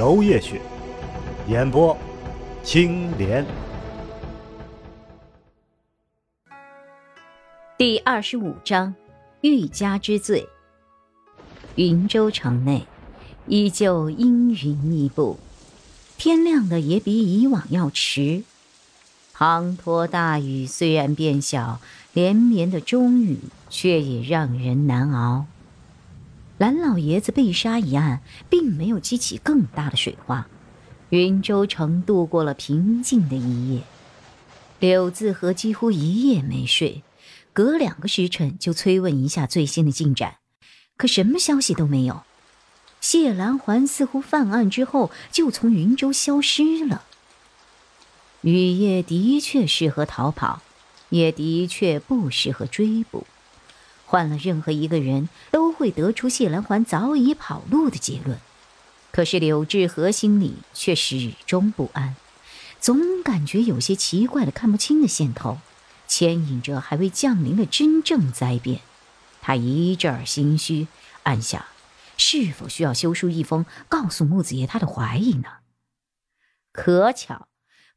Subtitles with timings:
[0.00, 0.58] 楼夜雪，
[1.46, 1.94] 演播
[2.62, 3.44] 青莲。
[7.76, 8.94] 第二十五章，
[9.42, 10.48] 欲加之罪。
[11.74, 12.86] 云州城内
[13.46, 15.38] 依旧阴云密布，
[16.16, 18.42] 天亮的也比以往要迟。
[19.36, 21.78] 滂沱大雨虽然变小，
[22.14, 23.38] 连绵的中雨
[23.68, 25.44] 却也让人难熬。
[26.60, 30.46] 蓝老爷子被杀一案并没有激起更大的水花，
[31.08, 33.80] 云州城度过了平静的一夜。
[34.78, 37.02] 柳自和几乎一夜没睡。
[37.54, 40.36] 隔两个时辰就催问一下最新的进展，
[40.98, 42.24] 可什么消息都没有。
[43.00, 47.04] 谢兰环似乎犯案之后就从云州消失了。
[48.42, 50.60] 雨夜的确适合逃跑，
[51.08, 53.26] 也的确不适合追捕。
[54.10, 58.40] 换了任何一个人都会得出谢兰环早已跑路的结论。
[59.12, 62.16] 可是柳志和心里却始终不安，
[62.80, 65.58] 总感觉有些奇怪的、看不清的线头。
[66.08, 68.80] 牵引着还未降临的真正灾变，
[69.40, 70.88] 他一阵儿心虚，
[71.22, 71.64] 暗想：
[72.16, 75.58] 是否需要修书一封，告诉木子爷他的怀疑呢？
[76.72, 77.46] 可巧，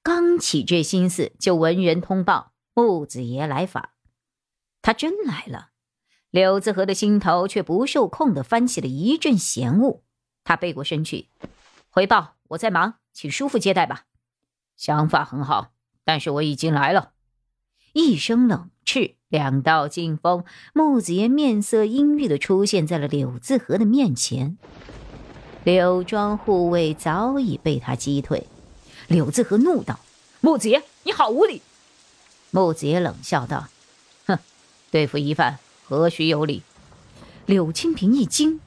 [0.04, 3.90] 刚起这心思，就闻人通报木子爷来访。
[4.84, 5.70] 他真来了，
[6.34, 10.02] 柳子和的心头却不受控的翻起了一阵嫌恶。
[10.44, 11.28] 他背过身去，
[11.92, 14.06] 回报：“我在忙，请叔父接待吧。”
[14.76, 17.12] 想法很好，但是我已经来了。
[17.94, 20.44] 一声冷斥，两道劲风，
[20.74, 24.58] 木子爷面色阴郁的出现在了柳自和的面前。
[25.64, 28.48] 柳庄护卫早已被他击退。
[29.06, 30.00] 柳自和怒道
[30.42, 31.62] ：“木子爷，你好无礼！”
[32.50, 33.68] 木子爷冷笑道
[34.26, 34.40] ：“哼，
[34.90, 36.64] 对付疑犯何须有礼？”
[37.46, 38.62] 柳清平一惊：“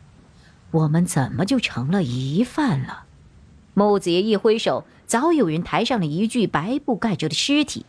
[0.71, 3.07] 我们怎么就成了疑犯了？”
[3.75, 7.87] 木子爷一挥手，早有人抬上了一具白布盖着的尸体。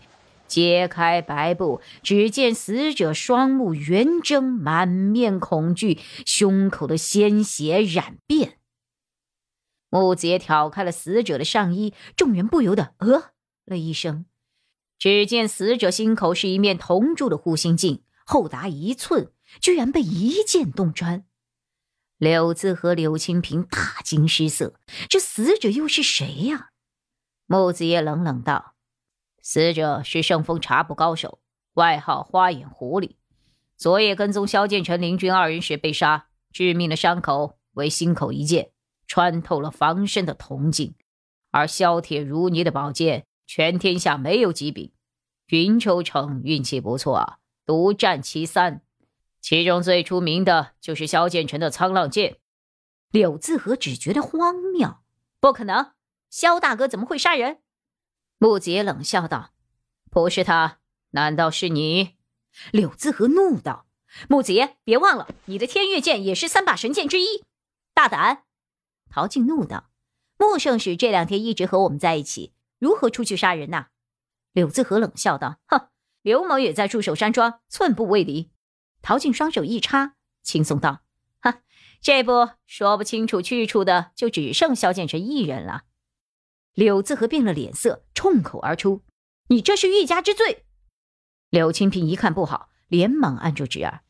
[0.47, 8.53] 揭开白布，只见死者双目圆睁，满面恐惧，胸口的鲜血染遍。
[9.89, 13.31] 木子爷挑开了死者的上衣，众人不由得呃
[13.65, 14.25] 了一声。
[14.97, 21.25] 只见死者心口是一面铜铸的护心镜，厚达一寸，居然被一剑洞穿。
[22.17, 24.73] 柳子和柳清平大惊失色，
[25.07, 26.71] 这死者又是谁呀？
[27.45, 28.75] 木子爷冷冷道。
[29.41, 31.39] 死者是圣风茶布高手，
[31.75, 33.15] 外号花眼狐狸。
[33.77, 38.71] 昨夜跟踪萧建成、林军二人时被杀，致命的伤口为心口一剑，
[39.07, 40.95] 穿透了防身的铜镜。
[41.51, 44.91] 而削铁如泥的宝剑，全天下没有几柄。
[45.47, 48.81] 云州城运气不错啊，独占其三。
[49.41, 52.39] 其中最出名的就是萧剑臣的沧浪剑。
[53.11, 54.97] 柳自和只觉得荒谬，
[55.39, 55.93] 不可能，
[56.29, 57.59] 萧大哥怎么会杀人？
[58.37, 59.51] 木杰冷笑道
[60.09, 60.79] ：“不是他，
[61.11, 62.15] 难道是你？”
[62.71, 63.85] 柳自和怒道
[64.27, 67.43] ：“木杰，别忘了，你的天月剑也是三把神剑之一。
[67.93, 68.43] 大胆！”
[69.09, 69.89] 陶静怒道
[70.37, 73.87] ：“穆圣使这两天一直和我们在一起，如何出去杀人呐？”
[74.53, 75.89] 柳自和冷笑道：“哼，
[76.27, 78.51] 刘某也在驻守山庄，寸步未离。”
[79.01, 80.99] 陶静双手一插，轻松道
[81.39, 81.61] ：“哈，
[82.01, 85.83] 这不说不清楚去处的，就只剩萧建成一人了。”
[86.75, 89.03] 柳自和变了脸色，冲口而出
[89.47, 90.65] ：“你这是欲加之罪！”
[91.49, 94.01] 柳清平一看不好，连忙按住侄儿：“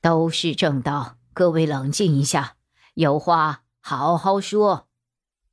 [0.00, 2.58] 都是正道，各位冷静一下，
[2.94, 4.88] 有话好好说。”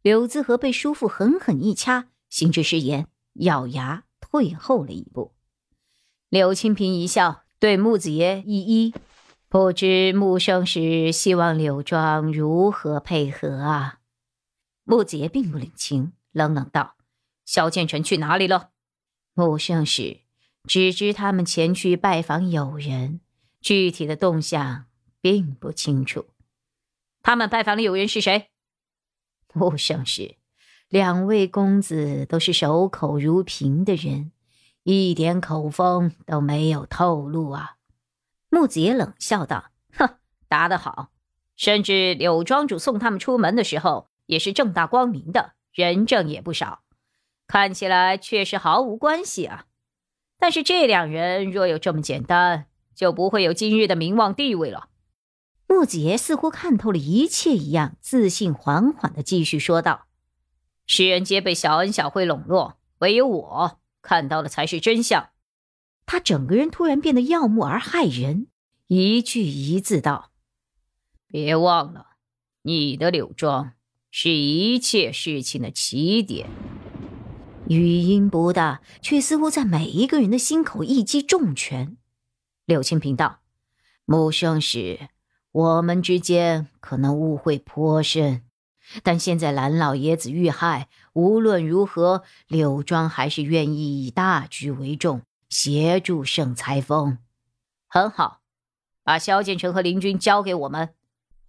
[0.04, 3.08] 柳自和被叔父狠狠一掐，心知失言，
[3.40, 5.34] 咬牙退后了一步。
[6.30, 8.94] 柳清平一笑，对木子爷一一
[9.48, 14.00] ：“不知木生时希望柳庄如何配合啊？”
[14.84, 16.14] 木子爷并不领情。
[16.34, 16.98] 冷冷道
[17.46, 18.70] ：“萧建成去哪里了？”
[19.34, 20.20] 木圣使
[20.68, 23.22] 只知他们前去拜访友人，
[23.62, 24.86] 具体的动向
[25.22, 26.28] 并不清楚。
[27.24, 28.50] 他们拜访的友人是谁？
[29.54, 30.36] 木圣使，
[30.90, 34.32] 两位公子都是守口如瓶的人，
[34.90, 37.76] 一点口风都没有透露啊。
[38.50, 40.16] 木子也冷笑道：“哼，
[40.48, 41.10] 答得好。
[41.56, 46.82] 甚至柳庄主送他们出门的时候。”也是正大光明的，人证也不少，
[47.48, 49.68] 看起来确实毫无关系啊。
[50.38, 54.90] 但是这两人若有这么简单，就不会有今日的名望地位了。
[55.66, 60.08] 木子爷似乎看透了一切一样，自信缓缓的继续说道
[60.86, 65.32] ：“世人皆被小恩小惠笼络，唯有我看到的才是真相。”
[66.08, 68.48] 他整个人突然变得耀目而骇人，
[68.88, 70.32] 一句一字道
[71.28, 72.12] ：“别忘了，
[72.62, 73.74] 你的柳庄
[74.10, 76.50] 是一切事情的起点。”
[77.68, 81.98] 语音不大，却似乎在每一个人的心口一击重拳。
[82.64, 83.42] 柳清平道
[84.08, 85.10] ：“木生使，
[85.52, 88.44] 我们之间可能误会颇深，
[89.04, 97.20] 但现在蓝老爷子遇害，无论如何，柳庄还是愿意以大局为重。”协助盛裁缝，
[97.88, 98.42] 很好，
[99.02, 100.94] 把萧建成和林军交给我们，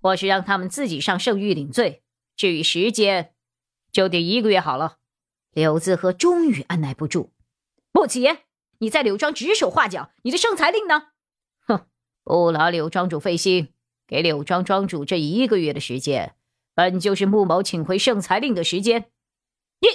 [0.01, 2.05] 或是让他们自己上圣域领罪。
[2.37, 3.35] 至于时间，
[3.91, 4.99] 就得一个月好了。
[5.51, 7.33] 柳子和终于按耐不住，
[7.91, 8.43] 莫子言，
[8.79, 11.09] 你在柳庄指手画脚，你的圣裁令呢？
[11.67, 11.85] 哼，
[12.23, 13.73] 不劳柳庄主费心，
[14.07, 16.37] 给柳庄庄主这一个月的时间，
[16.79, 19.07] 本就是穆某请回圣裁令的时间。
[19.81, 19.89] 你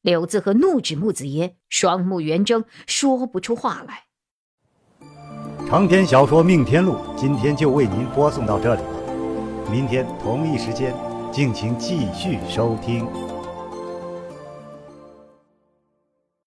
[0.00, 4.06] 柳子和怒指穆子爷，双目圆睁，说不出话来。
[5.68, 10.92] 长篇小说《命天录》今天就为您播送到这里了，明天同一时间，
[11.30, 13.06] 敬请继续收听。